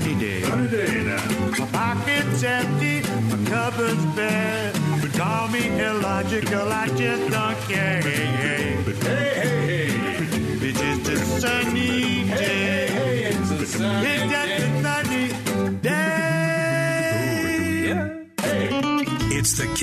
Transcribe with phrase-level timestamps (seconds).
[0.00, 0.42] Sunny day.
[0.42, 1.58] Sunny day now.
[1.58, 4.72] My pocket's empty, my cupboard's bare.
[5.00, 8.25] But call me illogical, I just don't care.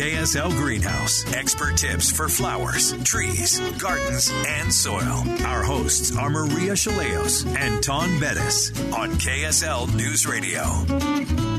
[0.04, 1.24] KSL Greenhouse.
[1.34, 5.24] Expert tips for flowers, trees, gardens, and soil.
[5.46, 11.53] Our hosts are Maria Shilaos and Taun Beddes on KSL News Radio.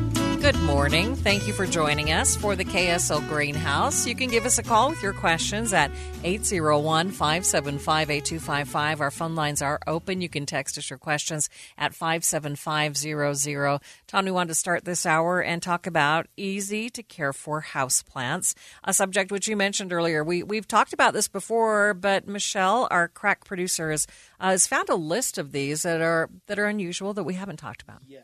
[0.45, 1.17] Good morning.
[1.17, 4.06] Thank you for joining us for the KSL Greenhouse.
[4.06, 5.91] You can give us a call with your questions at
[6.23, 9.01] 801 575 8255.
[9.01, 10.20] Our phone lines are open.
[10.20, 13.81] You can text us your questions at 57500.
[14.06, 18.53] Taun, we wanted to start this hour and talk about easy to care for houseplants,
[18.84, 20.23] a subject which you mentioned earlier.
[20.23, 24.06] We, we've talked about this before, but Michelle, our crack producer, has,
[24.39, 27.57] uh, has found a list of these that are, that are unusual that we haven't
[27.57, 28.02] talked about.
[28.07, 28.20] Yeah.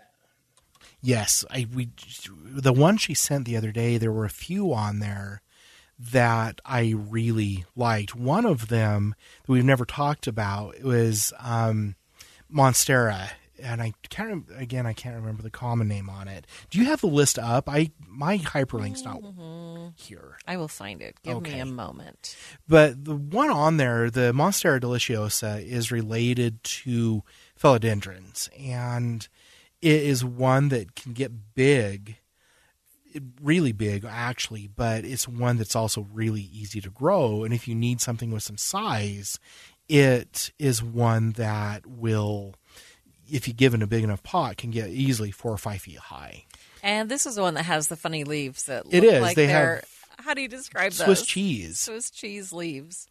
[1.02, 1.88] Yes, I we
[2.44, 3.96] the one she sent the other day.
[3.98, 5.40] There were a few on there
[5.98, 8.14] that I really liked.
[8.14, 9.14] One of them
[9.46, 11.94] that we've never talked about was um,
[12.52, 13.30] Monstera,
[13.62, 14.86] and I can't again.
[14.86, 16.46] I can't remember the common name on it.
[16.68, 17.68] Do you have the list up?
[17.68, 19.88] I my hyperlink's not Mm-hmm.
[19.96, 20.36] here.
[20.46, 21.16] I will find it.
[21.22, 22.36] Give me a moment.
[22.68, 27.22] But the one on there, the Monstera deliciosa, is related to
[27.58, 29.26] philodendrons, and
[29.82, 32.16] is one that can get big,
[33.42, 37.44] really big actually, but it's one that's also really easy to grow.
[37.44, 39.38] And if you need something with some size,
[39.88, 42.54] it is one that will,
[43.30, 45.98] if you give it a big enough pot, can get easily four or five feet
[45.98, 46.44] high.
[46.82, 49.22] And this is the one that has the funny leaves that It look is.
[49.22, 49.84] like They have
[50.18, 51.26] how do you describe Swiss those?
[51.26, 51.80] cheese.
[51.80, 53.08] Swiss cheese leaves.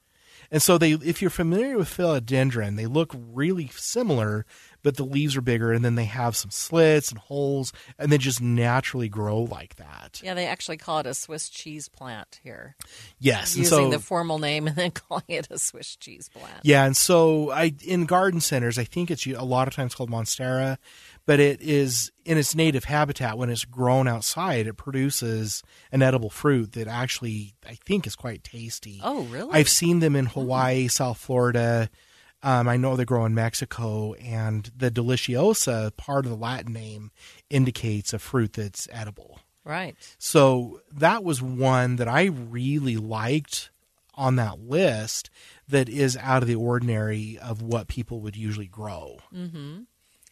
[0.51, 4.45] And so they if you're familiar with philodendron, they look really similar,
[4.83, 8.17] but the leaves are bigger and then they have some slits and holes and they
[8.17, 10.21] just naturally grow like that.
[10.23, 12.75] Yeah, they actually call it a Swiss cheese plant here.
[13.19, 16.59] Yes, Using so the formal name and then calling it a Swiss cheese plant.
[16.63, 20.09] yeah, and so I in garden centers, I think it's a lot of times called
[20.09, 20.77] monstera,
[21.25, 26.29] but it is in its native habitat when it's grown outside, it produces an edible
[26.29, 29.01] fruit that actually I think is quite tasty.
[29.03, 29.51] Oh, really?
[29.51, 30.39] I've seen them in hmm.
[30.39, 31.89] Hawaii, South Florida.
[32.41, 37.11] Um, I know they grow in Mexico, and the deliciosa part of the Latin name
[37.49, 39.39] indicates a fruit that's edible.
[39.65, 39.95] Right.
[40.17, 43.71] So that was one that I really liked
[44.15, 45.29] on that list
[45.67, 49.19] that is out of the ordinary of what people would usually grow.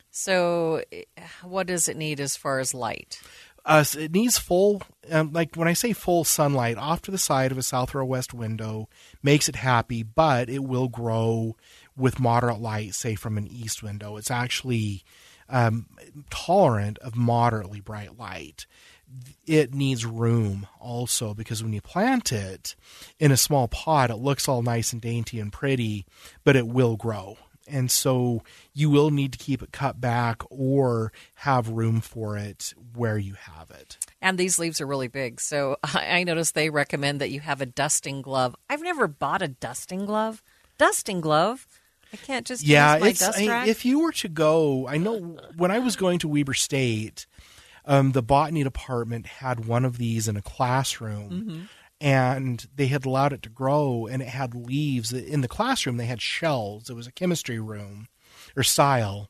[0.09, 1.03] So, eh,
[1.43, 3.21] what does it need as far as light?
[3.65, 4.81] Uh, so it needs full,
[5.11, 7.99] um, like when I say full sunlight, off to the side of a south or
[7.99, 8.87] a west window
[9.21, 11.55] makes it happy, but it will grow
[11.97, 14.17] with moderate light, say from an east window.
[14.17, 15.03] It's actually
[15.49, 15.87] um,
[16.29, 18.65] tolerant of moderately bright light.
[19.45, 22.75] It needs room also because when you plant it
[23.19, 26.05] in a small pot, it looks all nice and dainty and pretty,
[26.43, 27.37] but it will grow.
[27.69, 28.43] And so
[28.73, 33.33] you will need to keep it cut back or have room for it where you
[33.33, 33.97] have it.
[34.21, 35.41] And these leaves are really big.
[35.41, 38.55] So, I I noticed they recommend that you have a dusting glove.
[38.69, 40.41] I've never bought a dusting glove.
[40.77, 41.67] Dusting glove?
[42.13, 45.79] I can't just yeah, it's I- if you were to go, I know when I
[45.79, 47.25] was going to Weber State,
[47.85, 51.61] um, the botany department had one of these in a classroom, Mm-hmm.
[52.01, 55.97] and they had allowed it to grow, and it had leaves in the classroom.
[55.97, 56.89] They had shelves.
[56.89, 58.07] It was a chemistry room
[58.55, 59.29] or style,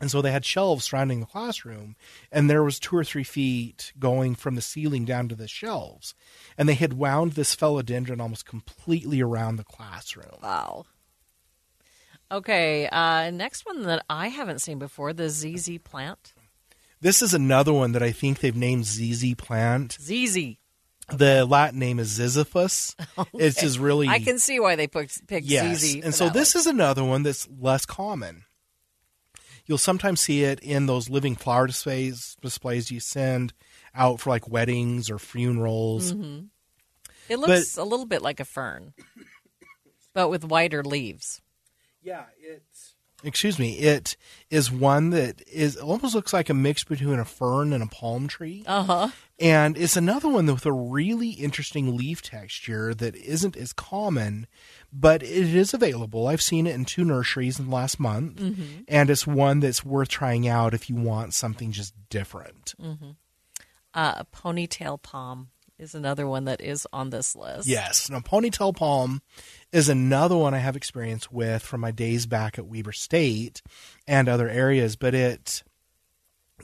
[0.00, 1.94] And so they had shelves surrounding the classroom,
[2.32, 6.14] and there was two or three feet going from the ceiling down to the shelves.
[6.58, 10.38] And they had wound this philodendron almost completely around the classroom.
[10.42, 10.86] Wow.
[12.32, 16.32] Okay, uh, next one that I haven't seen before the ZZ plant.
[16.98, 19.98] This is another one that I think they've named ZZ plant.
[20.00, 20.56] ZZ.
[21.12, 22.94] The Latin name is Ziziphus.
[23.34, 25.80] It's just really I can see why they picked, picked yes.
[25.80, 25.96] ZZ.
[26.04, 26.60] And so this one.
[26.60, 28.44] is another one that's less common.
[29.66, 33.52] You'll sometimes see it in those living flower displays displays you send
[33.94, 36.14] out for like weddings or funerals.
[36.14, 36.46] Mm-hmm.
[37.28, 38.94] It looks a little bit like a fern,
[40.14, 41.42] but with wider leaves.
[42.02, 42.94] Yeah, it's
[43.24, 43.78] excuse me.
[43.78, 44.16] It
[44.50, 48.26] is one that is almost looks like a mix between a fern and a palm
[48.26, 48.64] tree.
[48.66, 49.08] Uh huh.
[49.38, 54.46] And it's another one with a really interesting leaf texture that isn't as common,
[54.92, 56.26] but it is available.
[56.26, 58.82] I've seen it in two nurseries in the last month, Mm-hmm.
[58.88, 62.74] and it's one that's worth trying out if you want something just different.
[63.94, 65.48] Uh, ponytail palm
[65.82, 67.68] is another one that is on this list.
[67.68, 68.08] Yes.
[68.08, 69.20] Now, ponytail palm
[69.72, 73.60] is another one I have experience with from my days back at Weber State
[74.06, 75.62] and other areas, but it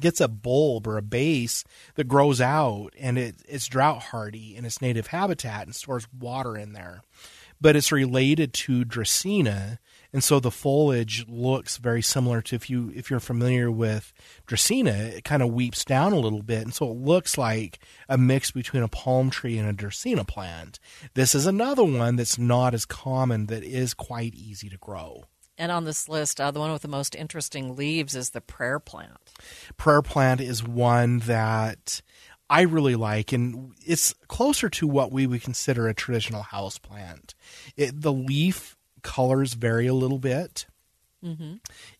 [0.00, 1.64] gets a bulb or a base
[1.96, 6.56] that grows out and it, it's drought hardy in its native habitat and stores water
[6.56, 7.02] in there.
[7.60, 9.78] But it's related to Dracaena,
[10.12, 14.12] and so the foliage looks very similar to if you if you're familiar with
[14.46, 17.78] Dracaena, it kind of weeps down a little bit, and so it looks like
[18.08, 20.78] a mix between a palm tree and a Dracaena plant.
[21.14, 25.24] This is another one that's not as common that is quite easy to grow.
[25.58, 28.78] And on this list, uh, the one with the most interesting leaves is the prayer
[28.78, 29.18] plant.
[29.76, 32.00] prayer plant is one that
[32.48, 37.34] I really like, and it's closer to what we would consider a traditional house plant.
[37.76, 40.66] It, the leaf colors vary a little bit.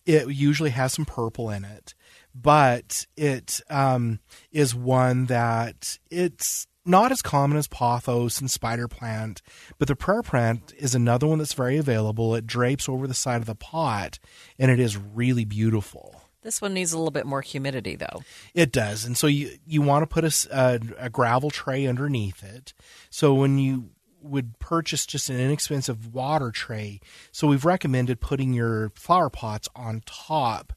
[0.05, 1.93] It usually has some purple in it,
[2.33, 4.19] but it um,
[4.51, 9.41] is one that it's not as common as pothos and spider plant,
[9.77, 12.33] but the prayer plant is another one that's very available.
[12.33, 14.19] It drapes over the side of the pot,
[14.57, 16.21] and it is really beautiful.
[16.41, 18.23] This one needs a little bit more humidity, though.
[18.53, 22.73] It does, and so you you want to put a a gravel tray underneath it.
[23.09, 23.89] So when you
[24.21, 26.99] would purchase just an inexpensive water tray,
[27.31, 30.73] so we've recommended putting your flower pots on top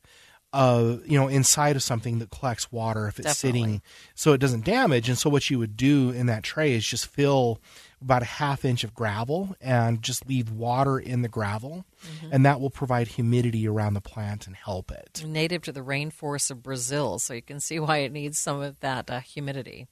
[0.52, 3.60] of you know inside of something that collects water if it's Definitely.
[3.60, 3.82] sitting,
[4.14, 5.08] so it doesn't damage.
[5.08, 7.60] And so what you would do in that tray is just fill
[8.02, 11.84] about a half inch of gravel and just leave water in the gravel,
[12.30, 15.24] and that will provide humidity around the plant and help it.
[15.26, 18.78] Native to the rainforests of Brazil, so you can see why it needs some of
[18.80, 19.86] that uh, humidity.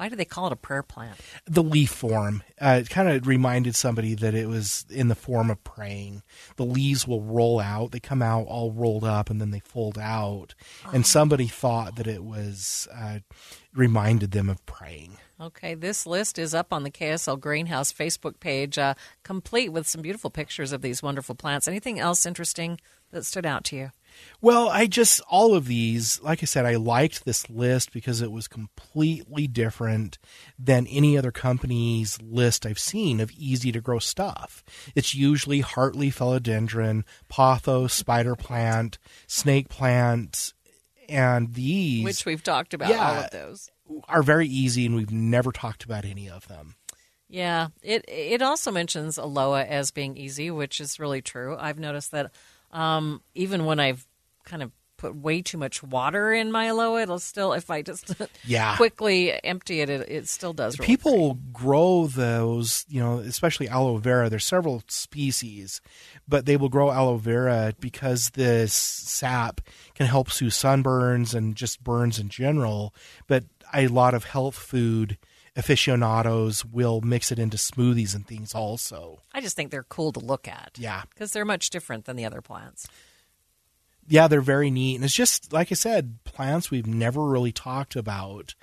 [0.00, 1.20] Why do they call it a prayer plant?
[1.44, 2.42] the leaf form.
[2.58, 6.22] Uh, it kind of reminded somebody that it was in the form of praying.
[6.56, 9.98] The leaves will roll out; they come out all rolled up, and then they fold
[9.98, 10.54] out.
[10.90, 13.18] And somebody thought that it was uh,
[13.74, 15.18] reminded them of praying.
[15.38, 20.00] Okay, this list is up on the KSL Greenhouse Facebook page, uh, complete with some
[20.00, 21.68] beautiful pictures of these wonderful plants.
[21.68, 22.80] Anything else interesting
[23.10, 23.90] that stood out to you?
[24.40, 28.32] Well, I just all of these, like I said, I liked this list because it
[28.32, 30.18] was completely different
[30.58, 34.64] than any other company's list I've seen of easy to grow stuff.
[34.94, 40.54] It's usually heartleaf philodendron, pothos, spider plant, snake plant,
[41.08, 43.24] and these Which we've talked about all Yeah.
[43.24, 43.70] of those.
[44.08, 46.76] are very easy and we've never talked about any of them.
[47.28, 51.56] Yeah, it it also mentions Aloha as being easy, which is really true.
[51.58, 52.32] I've noticed that
[52.72, 54.06] um, even when I've
[54.50, 58.12] kind of put way too much water in my Aloha, it'll still, if I just
[58.44, 58.76] Yeah.
[58.76, 60.76] quickly empty it, it, it still does.
[60.76, 64.28] People grow those, you know, especially aloe vera.
[64.28, 65.80] There's several species,
[66.28, 69.62] but they will grow aloe vera because this sap
[69.94, 72.94] can help soothe sunburns and just burns in general.
[73.26, 75.16] But a lot of health food
[75.56, 79.20] aficionados will mix it into smoothies and things also.
[79.32, 80.72] I just think they're cool to look at.
[80.78, 81.02] Yeah.
[81.08, 82.86] because they're much different than the other plants.
[84.10, 84.96] Yeah, they're very neat.
[84.96, 88.54] And it's just, like I said, plants we've never really talked about.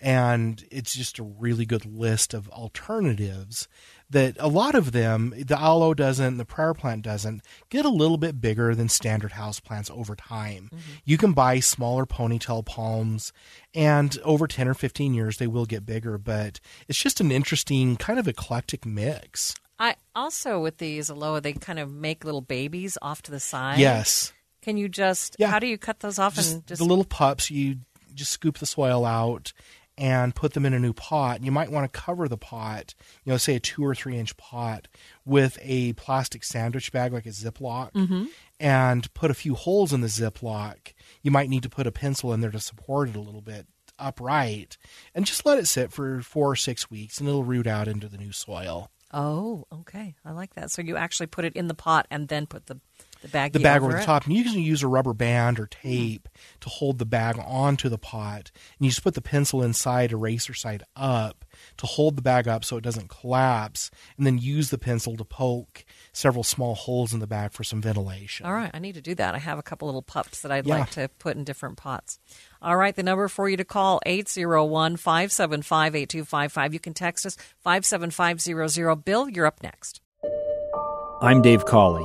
[0.00, 3.68] And it's just a really good list of alternatives
[4.10, 8.16] that a lot of them, the aloe doesn't, the prayer plant doesn't, get a little
[8.16, 10.70] bit bigger than standard house plants over time.
[10.72, 10.92] Mm-hmm.
[11.04, 13.32] You can buy smaller ponytail palms,
[13.74, 16.18] and over 10 or 15 years, they will get bigger.
[16.18, 19.54] But it's just an interesting, kind of eclectic mix.
[19.78, 23.78] I also with these Aloha, they kind of make little babies off to the side.
[23.78, 24.32] Yes.
[24.64, 25.36] Can you just?
[25.38, 25.48] Yeah.
[25.50, 26.78] How do you cut those off just, and just?
[26.80, 27.76] the little pups you
[28.14, 29.52] just scoop the soil out
[29.96, 32.94] and put them in a new pot you might want to cover the pot
[33.24, 34.88] you know say a two or three inch pot
[35.24, 38.24] with a plastic sandwich bag like a ziploc Mm-hmm.
[38.58, 40.94] and put a few holes in the Ziploc.
[41.22, 43.66] You might need to put a pencil in there to support it a little bit
[43.98, 44.76] upright,
[45.14, 48.08] and just let it sit for four or six weeks, and it'll root out into
[48.08, 48.90] the new soil.
[49.12, 50.14] Oh, okay.
[50.24, 50.70] I like that.
[50.72, 52.80] So you actually put it in the pot and then put the
[53.24, 54.26] the bag the bag over, over the top.
[54.26, 56.28] And you can use a rubber band or tape
[56.60, 58.50] to hold the bag onto the pot.
[58.78, 61.46] And you just put the pencil inside, eraser side up,
[61.78, 63.90] to hold the bag up so it doesn't collapse.
[64.18, 67.80] And then use the pencil to poke several small holes in the bag for some
[67.80, 68.44] ventilation.
[68.44, 69.34] All right, I need to do that.
[69.34, 70.80] I have a couple little pups that I'd Yeah.
[70.80, 72.18] like to put in different pots.
[72.60, 76.74] All right, the number for you to call 801-575-8255.
[76.74, 78.96] You can text us 57500.
[79.04, 80.02] Bill, you're up next.
[81.22, 82.04] I'm Dave Cawley,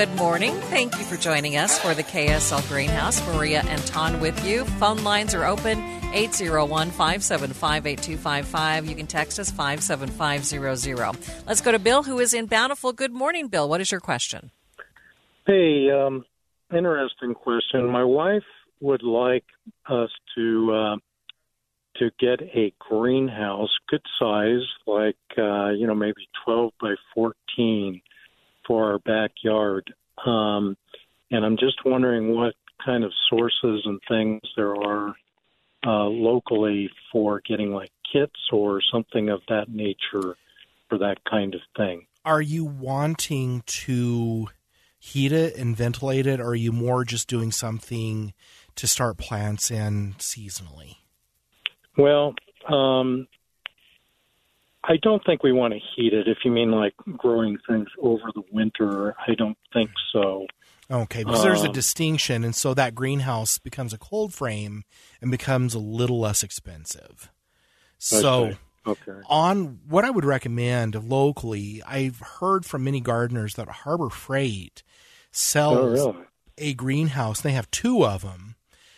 [0.00, 0.54] Good morning.
[0.70, 3.20] Thank you for joining us for the KSL Greenhouse.
[3.26, 4.64] Maria and Taun with you.
[4.64, 5.78] Phone lines are open
[6.14, 8.86] 801 575 8255.
[8.86, 11.46] You can text us 57500.
[11.46, 12.94] Let's go to Bill, who is in Bountiful.
[12.94, 13.68] Good morning, Bill.
[13.68, 14.50] What is your question?
[15.46, 16.24] Hey, um,
[16.74, 17.86] interesting question.
[17.90, 18.48] My wife
[18.80, 19.44] would like
[19.86, 20.96] us to uh,
[21.96, 28.00] to get a greenhouse, good size, like uh, you know maybe twelve by fourteen,
[28.70, 29.92] for our backyard.
[30.24, 30.76] Um,
[31.32, 35.12] and I'm just wondering what kind of sources and things there are
[35.84, 40.36] uh, locally for getting like kits or something of that nature
[40.88, 42.06] for that kind of thing.
[42.24, 44.46] Are you wanting to
[45.00, 48.32] heat it and ventilate it, or are you more just doing something
[48.76, 50.98] to start plants in seasonally?
[51.96, 52.34] Well,
[52.68, 53.26] um,
[54.84, 56.26] I don't think we want to heat it.
[56.26, 60.46] If you mean like growing things over the winter, I don't think so.
[60.90, 64.82] Okay, because there's a Um, distinction, and so that greenhouse becomes a cold frame
[65.20, 67.30] and becomes a little less expensive.
[67.98, 68.56] So, Okay.
[68.86, 69.20] Okay.
[69.28, 74.82] on what I would recommend locally, I've heard from many gardeners that Harbor Freight
[75.30, 76.24] sells Oh, really?
[76.56, 77.40] a greenhouse.
[77.42, 78.56] They have two of them,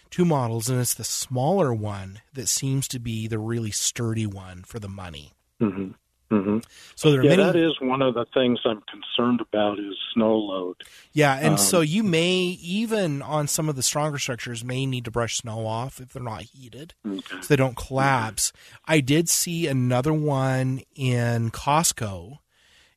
[0.08, 4.62] two models, and it's the smaller one that seems to be the really sturdy one
[4.62, 5.32] for the money.
[5.70, 5.88] Hmm
[6.30, 6.58] hmm
[6.94, 7.42] So there are yeah, many.
[7.42, 10.76] that is one of the things I'm concerned about is snow load.
[11.12, 15.04] Yeah, and Um, so you may even on some of the stronger structures may need
[15.04, 18.50] to brush snow off if they're not heated, so they don't collapse.
[18.86, 22.38] I did see another one in Costco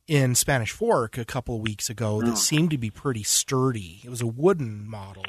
[0.08, 2.36] in Spanish Fork a couple of weeks ago that Oh.
[2.36, 4.00] seemed to be pretty sturdy.
[4.06, 5.26] It was a wooden model.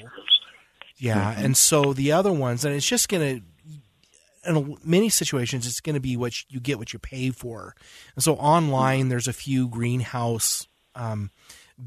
[0.98, 1.44] Yeah, Mhm.
[1.44, 3.42] and so the other ones, and it's just going to
[4.46, 7.74] in many situations, it's going to be what you get what you pay for.
[8.14, 11.30] And so online, there's a few greenhouse, um,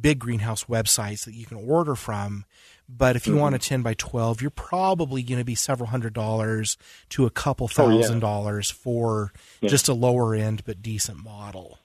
[0.01, 2.45] big greenhouse websites that you can order from.
[2.87, 3.39] But if you Mhm.
[3.39, 6.75] want a 10 by 12, you're probably going to be several hundred dollars
[7.09, 8.01] to a couple Oh, yeah.
[8.01, 9.69] thousand dollars for Yeah.
[9.69, 11.77] just a lower end but decent model.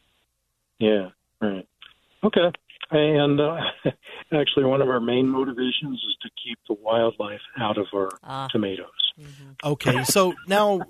[0.78, 1.66] Yeah, right.
[2.22, 2.50] Okay.
[2.96, 3.56] And uh,
[4.32, 8.46] actually, one of our main motivations is to keep the wildlife out of our Ah.
[8.52, 8.86] tomatoes.
[9.64, 10.80] Okay, so now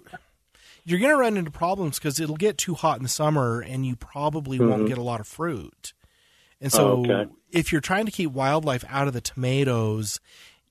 [0.85, 3.87] you're going to run into problems because it'll get too hot in the summer and
[3.87, 4.89] you probably won't Mhm.
[4.89, 5.95] get a lot of fruit.
[6.61, 7.31] And so, Oh, okay.
[7.51, 10.21] if you're trying to keep wildlife out of the tomatoes,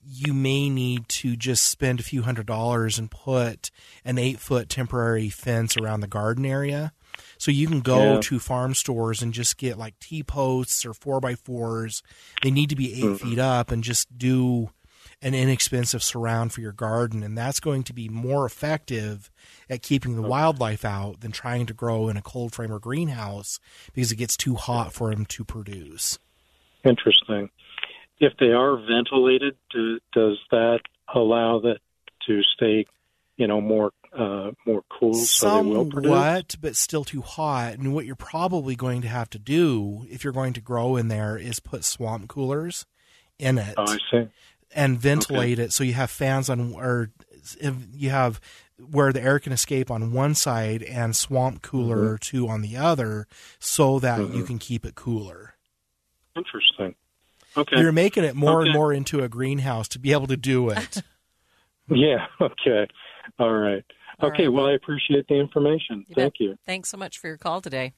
[0.06, 3.72] you may need to just spend a few hundred dollars and put
[4.06, 6.94] an eight foot temporary fence around the garden area.
[7.44, 8.20] So you can go Yeah.
[8.22, 12.02] to farm stores and just get like T posts or four by fours.
[12.42, 13.20] They need to be 8 Mhm.
[13.20, 14.70] feet up and just do
[15.22, 17.22] an inexpensive surround for your garden.
[17.22, 19.30] And that's going to be more effective
[19.70, 23.60] at keeping the wildlife out than trying to grow in a cold frame or greenhouse
[23.94, 26.18] because it gets too hot for them to produce.
[26.86, 27.50] Interesting.
[28.22, 30.80] If they are ventilated, do, does that
[31.14, 31.80] allow that
[32.26, 32.86] to stay
[33.36, 36.12] you know, more uh, more cool, so they will produce.
[36.12, 37.74] somewhat, but still too hot.
[37.74, 41.08] And what you're probably going to have to do if you're going to grow in
[41.08, 42.86] there is put swamp coolers
[43.40, 44.28] in it Oh, I see.
[44.76, 47.10] and ventilate it so you have fans on or
[47.60, 48.40] if you have
[48.92, 52.14] where the air can escape on one side and swamp cooler Mm-hmm.
[52.14, 53.28] or two on the other
[53.60, 54.48] so that you Mhm.
[54.48, 55.56] can keep it cooler.
[56.36, 56.96] Interesting.
[57.56, 57.80] Okay.
[57.80, 61.02] You're making it more and more into a greenhouse to be able to do it.
[61.90, 62.28] Yeah.
[62.40, 62.88] Okay.
[63.40, 63.84] All right.
[64.20, 64.44] All okay.
[64.44, 64.54] right.
[64.54, 66.06] Well, I appreciate the information.
[66.08, 66.40] You Thank bet.
[66.40, 66.56] you.
[66.66, 67.94] Thanks so much for your call today.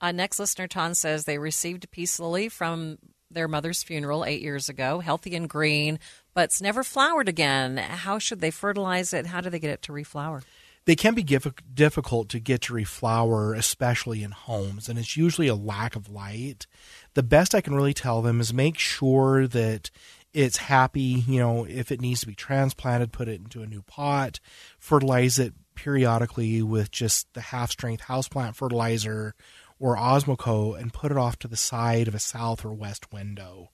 [0.00, 2.98] Uh, next listener, Taun says they received a peace lily from
[3.30, 5.98] their mother's funeral eight years ago, healthy and green,
[6.34, 7.76] but it's never flowered again.
[7.76, 9.26] How should they fertilize it?
[9.26, 10.42] How do they get it to reflower?
[10.86, 15.48] they can be gif- difficult to get to reflower, especially in homes, and it's usually
[15.48, 16.66] a lack of light.
[17.14, 19.90] The best I can really tell them is make sure that
[20.36, 21.24] it's happy.
[21.26, 24.38] You know, if it needs to be transplanted, put it into a new pot,
[24.78, 29.34] fertilize it periodically with just the half strength houseplant fertilizer
[29.78, 33.70] or Osmocote, and put it off to the side of a south or west window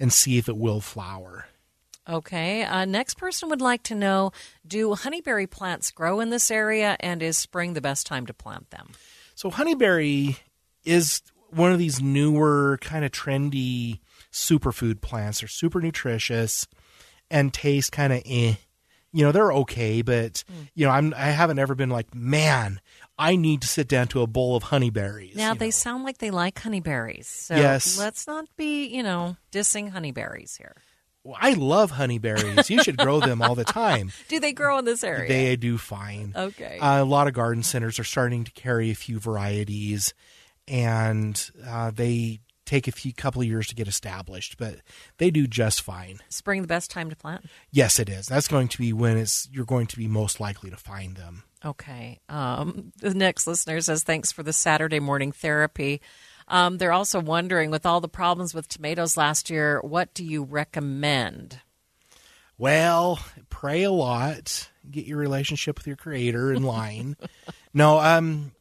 [0.00, 1.46] and see if it will flower.
[2.08, 2.62] Okay.
[2.62, 4.32] Uh, next person would like to know
[4.66, 8.70] Do honeyberry plants grow in this area, and is spring the best time to plant
[8.70, 8.92] them?
[9.34, 10.38] So honeyberry
[10.84, 14.00] is one of these newer kind of trendy
[14.32, 15.40] superfood plants.
[15.40, 16.66] They're super nutritious
[17.30, 18.54] and taste kind of eh.
[19.10, 20.44] You know, they're okay, but
[20.74, 22.80] you know, I'm I haven't ever been like, man,
[23.18, 25.34] I need to sit down to a bowl of honeyberries.
[25.34, 27.24] Now, they sound like they like honeyberries.
[27.24, 27.98] So Yes.
[27.98, 30.76] let's not be, you know, dissing honeyberries here.
[31.24, 32.68] Well, I love honeyberries.
[32.70, 34.12] You should grow them all the time.
[34.28, 35.26] Do they grow in this area?
[35.28, 36.32] They do fine.
[36.36, 36.78] Okay.
[36.78, 40.14] Uh, a lot of garden centers are starting to carry a few varieties,
[40.68, 44.76] and uh, they take a few couple of years to get established, but
[45.16, 46.20] they do just fine.
[46.28, 47.46] Spring the best time to plant?
[47.70, 48.26] Yes, it is.
[48.26, 51.44] That's going to be when it's you're going to be most likely to find them.
[51.64, 52.20] Okay.
[52.28, 56.00] Um, the next listener says, thanks for the Saturday morning therapy.
[56.46, 60.44] Um, they're also wondering, with all the problems with tomatoes last year, what do you
[60.44, 61.60] recommend?
[62.56, 63.18] Well,
[63.50, 67.16] pray a lot, get your relationship with your creator in line.
[67.74, 68.52] no, um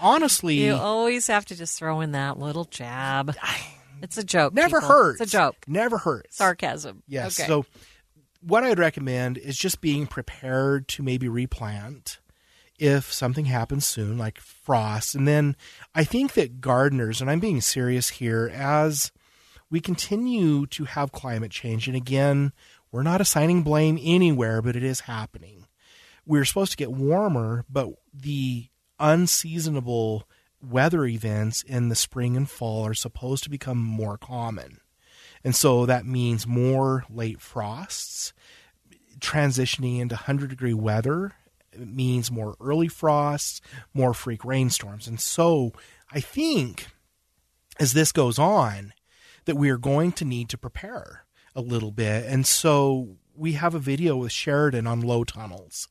[0.00, 3.36] honestly, You always have to just throw in that little jab.
[4.02, 4.54] It's a joke.
[4.54, 4.88] never people.
[4.88, 5.20] hurts.
[5.20, 5.56] It's a joke.
[5.66, 6.36] Never hurts.
[6.36, 7.02] Sarcasm.
[7.06, 7.38] Yes.
[7.38, 7.46] Okay.
[7.46, 7.66] So,
[8.40, 12.18] what I'd recommend is just being prepared to maybe replant
[12.78, 15.14] if something happens soon, like frost.
[15.14, 15.54] And then
[15.94, 19.12] I think that gardeners, and I'm being serious here, as
[19.70, 22.52] we continue to have climate change, and again,
[22.90, 25.66] we're not assigning blame anywhere, but it is happening.
[26.24, 28.69] We're supposed to get warmer, but the
[29.00, 30.28] unseasonable
[30.62, 34.80] weather events in the spring and fall are supposed to become more common.
[35.42, 38.32] And so that means more late frosts,
[39.18, 41.32] transitioning into 100 degree weather.
[41.76, 43.60] Means more early frosts,
[43.94, 45.06] more freak rainstorms.
[45.06, 45.72] And so
[46.12, 46.88] I think
[47.78, 48.92] as this goes on,
[49.46, 52.26] that we are going to need to prepare a little bit.
[52.26, 55.88] And so we have a video with Sheridan on low tunnels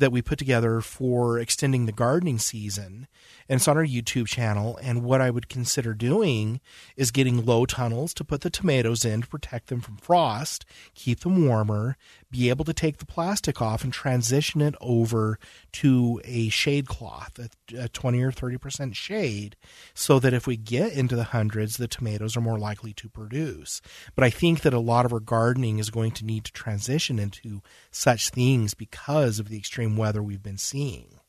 [0.00, 3.06] that we put together for extending the gardening season.
[3.50, 4.78] And it's on our YouTube channel.
[4.80, 6.60] And what I would consider doing
[6.96, 11.20] is getting low tunnels to put the tomatoes in to protect them from frost, keep
[11.20, 11.96] them warmer,
[12.30, 15.36] be able to take the plastic off and transition it over
[15.72, 19.56] to a shade cloth, a, a 20 or 30% shade,
[19.94, 23.82] so that if we get into the hundreds, the tomatoes are more likely to produce.
[24.14, 27.18] But I think that a lot of our gardening is going to need to transition
[27.18, 31.19] into such things because of the extreme weather we've been seeing.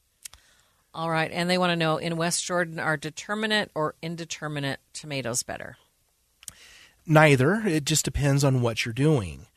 [0.93, 1.31] All right.
[1.31, 5.77] And they want to know in West Jordan, are determinate or indeterminate tomatoes better?
[7.05, 7.61] Neither.
[7.65, 9.47] It just depends on what you're doing.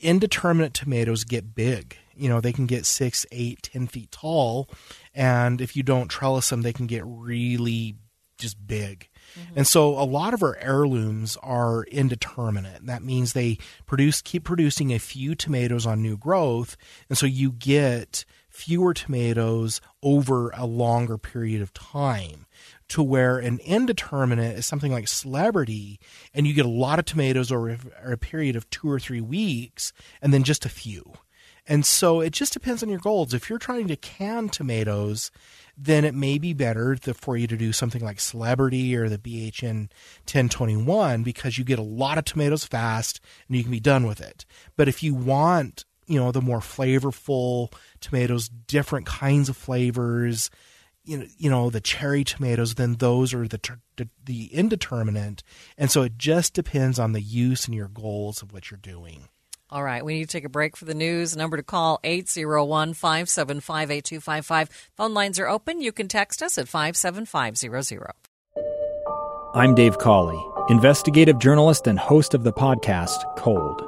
[0.00, 1.96] Indeterminate tomatoes get big.
[2.14, 4.68] You know, they can get six, eight, ten feet tall.
[5.14, 7.96] And if you don't trellis them, they can get really
[8.38, 9.08] just big.
[9.38, 9.58] Mm-hmm.
[9.58, 12.86] And so a lot of our heirlooms are indeterminate.
[12.86, 16.76] That means they produce keep producing a few tomatoes on new growth,
[17.08, 18.24] and so you get
[18.58, 22.46] fewer tomatoes over a longer period of time.
[22.88, 26.00] To where an indeterminate is something like celebrity,
[26.34, 29.92] and you get a lot of tomatoes over a, period of two or three weeks,
[30.20, 31.12] and then just a few.
[31.66, 33.34] And so it just depends on your goals.
[33.34, 35.30] If you're trying to can tomatoes,
[35.76, 39.18] then it may be better to, for you to do something like Celebrity or the
[39.18, 39.90] BHN
[40.24, 44.20] 1021 because you get a lot of tomatoes fast and you can be done with
[44.20, 44.46] it.
[44.76, 50.50] But if you want, you know, the more flavorful tomatoes, different kinds of flavors,
[51.04, 53.60] you know, you know the cherry tomatoes, then those are the,
[53.96, 55.42] the the indeterminate.
[55.76, 59.28] And so it just depends on the use and your goals of what you're doing.
[59.70, 61.36] All right, we need to take a break for the news.
[61.36, 64.90] Number to call 801 575 8255.
[64.96, 65.82] Phone lines are open.
[65.82, 68.12] You can text us at 57500.
[69.54, 73.87] I'm Dave Cawley, investigative journalist and host of the podcast Cold.